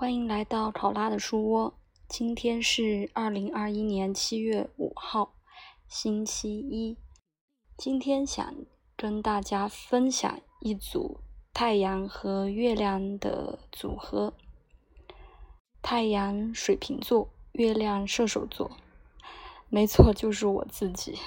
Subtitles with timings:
[0.00, 1.74] 欢迎来到考拉的书窝。
[2.06, 5.34] 今天是二零二一年七月五号，
[5.88, 6.96] 星期一。
[7.76, 8.54] 今天想
[8.96, 11.18] 跟大家分享一组
[11.52, 14.34] 太阳和月亮的组合。
[15.82, 18.70] 太阳水瓶座，月亮射手座。
[19.68, 21.18] 没错，就是我自己。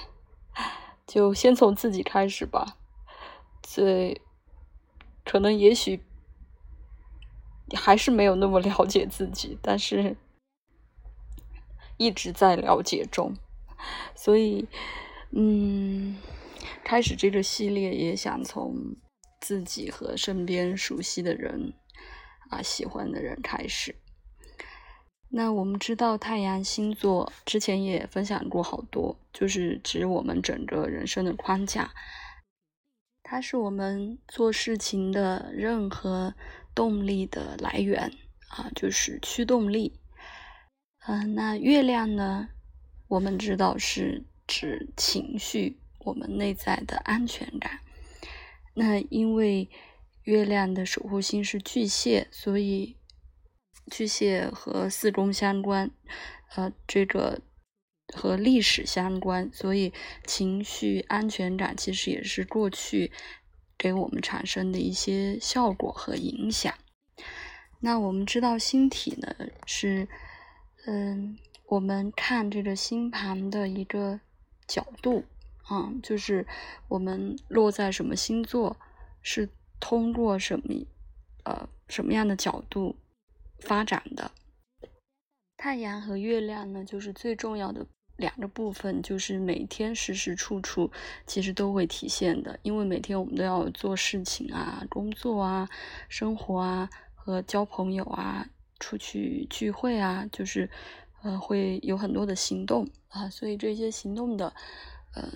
[1.06, 2.78] 就先从自己开始吧。
[3.62, 4.22] 最
[5.26, 6.02] 可能，也许。
[7.74, 10.16] 还是没有那么了解自己，但是
[11.96, 13.36] 一直在了解中，
[14.14, 14.66] 所以，
[15.30, 16.16] 嗯，
[16.82, 18.96] 开始这个系列也想从
[19.40, 21.72] 自己和身边熟悉的人
[22.50, 23.94] 啊、喜欢的人开始。
[25.30, 31.92] 那我们知道太阳星座之前也分享过好多，就是指我们整个人生的框架，
[33.22, 36.34] 它是我们做事情的任何。
[36.74, 38.12] 动力的来源
[38.48, 39.98] 啊，就是驱动力。
[41.06, 42.48] 嗯，那月亮呢？
[43.08, 47.80] 我们知道是指情绪，我们内在的安全感。
[48.74, 49.68] 那因为
[50.22, 52.96] 月亮的守护星是巨蟹，所以
[53.90, 55.90] 巨蟹和四宫相关，
[56.54, 57.42] 呃，这个
[58.14, 59.92] 和历史相关，所以
[60.24, 63.12] 情绪安全感其实也是过去。
[63.78, 66.72] 给我们产生的一些效果和影响。
[67.80, 69.34] 那我们知道星体呢
[69.66, 70.06] 是，
[70.86, 74.20] 嗯，我们看这个星盘的一个
[74.68, 75.24] 角度
[75.64, 76.46] 啊，就是
[76.88, 78.76] 我们落在什么星座，
[79.20, 79.48] 是
[79.80, 80.84] 通过什么
[81.44, 82.96] 呃什么样的角度
[83.58, 84.30] 发展的。
[85.56, 87.86] 太阳和月亮呢，就是最重要的。
[88.22, 90.88] 两个部分就是每天时时处处
[91.26, 95.68] 其实都会体现的，因为每天我们都要做事情啊、工作啊、
[96.08, 98.46] 生活啊和交朋友啊、
[98.78, 100.70] 出去聚会啊，就是
[101.22, 104.54] 呃会有很多的行动啊，所以这些行动的
[105.14, 105.28] 呃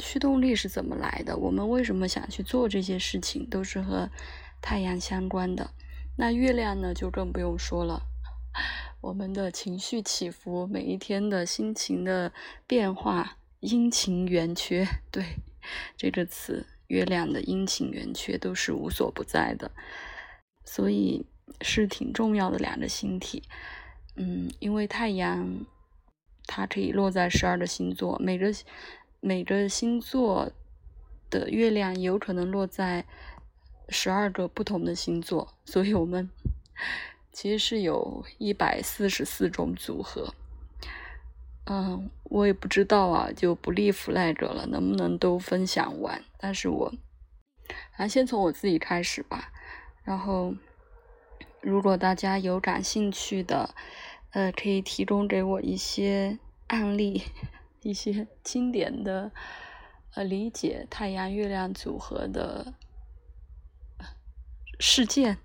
[0.00, 1.36] 驱动力是怎么来的？
[1.36, 4.10] 我们为什么想去做这些事情，都是和
[4.60, 5.70] 太阳相关的。
[6.16, 8.02] 那月亮呢，就更不用说了。
[9.02, 12.30] 我们的情绪起伏，每一天的心情的
[12.66, 15.24] 变化，阴晴圆缺， 对
[15.96, 19.70] 这个词，月亮的阴晴圆缺都是无所不在的，
[20.66, 21.24] 所以
[21.62, 23.42] 是挺重要的两个星体。
[24.16, 25.64] 嗯，因为太阳
[26.44, 28.52] 它可以落在十二个星座，每个
[29.20, 30.52] 每个星座
[31.30, 33.06] 的月亮有可能落在
[33.88, 36.28] 十二个不同的星座，所以我们。
[37.32, 40.34] 其实是有一百四十四种组合，
[41.66, 46.24] 嗯，我也不知道啊，就不立 flag 了，能不能都分享完？
[46.38, 46.92] 但是我，
[47.96, 49.52] 啊，先从我自己开始吧。
[50.02, 50.54] 然后，
[51.60, 53.74] 如果大家有感兴趣的，
[54.30, 57.22] 呃，可以提供给我一些案例，
[57.82, 59.30] 一些经典的，
[60.14, 62.74] 呃，理解太阳月亮组合的
[64.80, 65.38] 事件。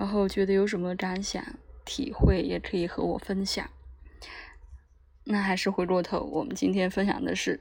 [0.00, 1.44] 然后觉得有什么感想、
[1.84, 3.68] 体会，也可以和我分享。
[5.24, 7.60] 那还是回过头，我们今天分享的是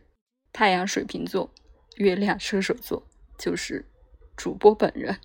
[0.53, 1.53] 太阳水瓶座、
[1.97, 3.03] 月亮射手座，
[3.37, 3.85] 就是
[4.37, 5.19] 主播本人。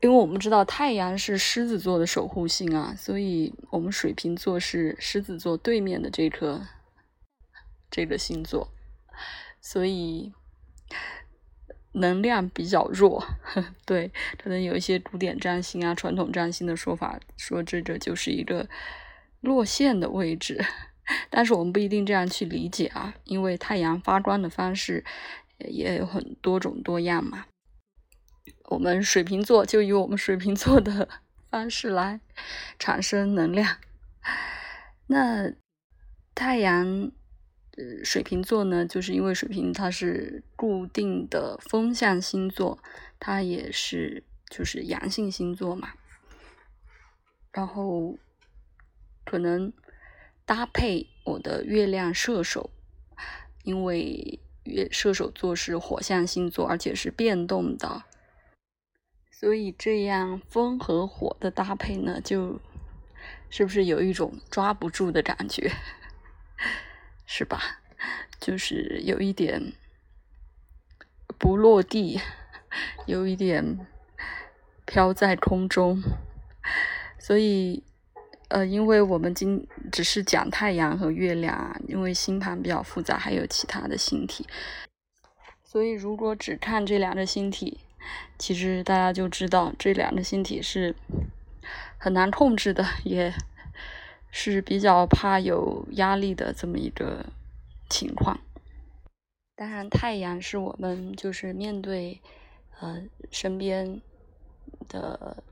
[0.00, 6.64] 因为我们知道太阳是狮子座的守护星啊，所以我们水瓶座是狮子座对面的这颗
[7.90, 8.68] 这个星座，
[9.60, 10.32] 所以。
[11.94, 13.24] 能量比较弱，
[13.86, 18.68] 对，可能有一些古典占星啊、传统占星的说法，说这个就是一个
[19.40, 20.64] 落线的位置，
[21.30, 25.04] 但是我们不一定这样去理解啊，因为太阳发光的方式
[25.58, 27.46] 也有很多种多样嘛。
[28.64, 31.08] 我们水瓶座就以我们水瓶座的
[31.50, 32.20] 方式来
[32.78, 33.76] 产生能量，
[35.06, 35.52] 那
[36.34, 37.12] 太阳。
[37.76, 42.78] 呃，水瓶座呢，就是因为水瓶它是固定的风向星座，
[43.18, 45.94] 它也是就是阳性星座嘛。
[47.50, 48.16] 然后
[49.24, 49.72] 可能
[50.44, 52.70] 搭配我的月亮射手，
[53.64, 58.04] 因为月射手座是火象星座，而且是变动的，
[59.32, 62.60] 所以这样风和火的搭配呢，就
[63.50, 65.72] 是不是有一种抓不住的感觉？
[67.26, 67.60] 是吧？
[68.40, 69.72] 就是有一点
[71.38, 72.20] 不落地，
[73.06, 73.78] 有一点
[74.84, 76.02] 飘在空中。
[77.18, 77.82] 所以，
[78.48, 84.46] 呃，因为我们今只是讲太阳和月亮，因为星盘比较复杂，还有其他的星体。
[85.64, 87.80] 所以，如果只看这两个星体，
[88.38, 90.94] 其实大家就知道这两个星体是
[91.96, 93.32] 很难控制的，也
[94.36, 97.24] 是比较怕有压力的这么一个
[97.88, 98.40] 情况。
[99.54, 102.20] 当然，太阳是我们就是面对
[102.80, 103.00] 呃
[103.30, 104.00] 身边
[104.88, 105.44] 的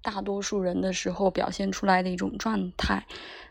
[0.00, 3.04] 大多数人的时候表现出来的一种状态。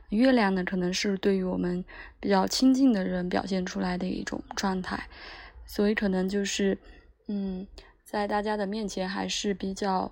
[0.10, 1.86] 月亮呢，可能是对于我们
[2.19, 5.07] 比较亲近的人表现出来的一种状态，
[5.68, 6.75] 所以可能就是，
[7.28, 7.68] 嗯，
[8.04, 10.12] 在大家的面前还是比较，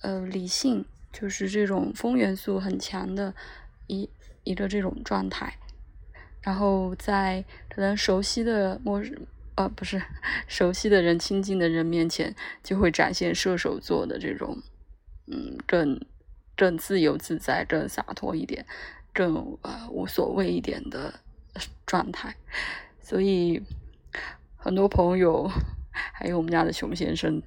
[0.00, 3.34] 呃，理性，就是这种风元素很强的
[3.86, 4.08] 一
[4.44, 5.58] 一个这种状态，
[6.42, 9.14] 然后在可能熟悉的陌生，
[9.56, 10.00] 呃，不是
[10.48, 14.62] 熟悉的人、亲近的人面前，就会展现射手座的这种，
[15.26, 16.00] 嗯，更
[16.56, 18.66] 更自由自在、更洒脱一点。
[19.12, 21.20] 更呃无所谓一点的
[21.86, 22.36] 状态，
[23.00, 23.62] 所以
[24.56, 25.50] 很多朋友
[26.12, 27.42] 还有我们家的熊先生，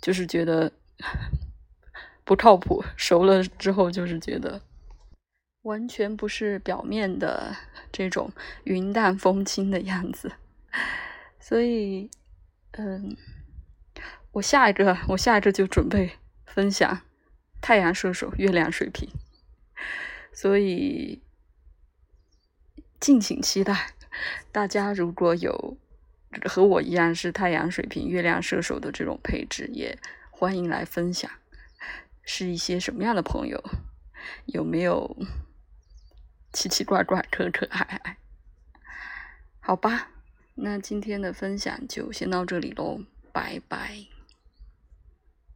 [0.00, 0.72] 就是觉得
[2.24, 2.82] 不靠谱。
[2.96, 4.62] 熟了之后，就是觉得
[5.62, 7.54] 完全不是表面的
[7.92, 8.32] 这种
[8.64, 10.32] 云淡风轻的样子。
[11.38, 12.10] 所以，
[12.72, 13.16] 嗯，
[14.32, 16.12] 我下一个，我下一个就准备
[16.46, 17.02] 分享
[17.60, 19.08] 太阳射手，月亮水瓶。
[20.32, 21.22] 所以，
[22.98, 23.94] 敬请期待。
[24.52, 25.76] 大家如果有
[26.44, 29.98] 和我一样是太阳水瓶、月亮射手的这种配置，也
[30.30, 31.30] 欢迎来分享，
[32.22, 33.62] 是一些什么样的朋友？
[34.46, 35.16] 有没有
[36.52, 38.16] 奇奇怪怪、可可爱爱？
[39.60, 40.10] 好吧，
[40.54, 43.00] 那今天的分享就先到这里喽，
[43.32, 44.19] 拜拜。